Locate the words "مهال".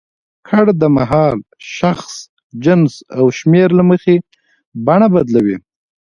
0.97-1.37